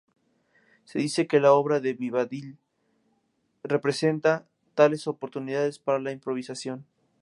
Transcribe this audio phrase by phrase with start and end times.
[0.83, 2.57] Se dice que la obra de Vivaldi
[3.61, 6.87] presenta tales oportunidades para la improvisación.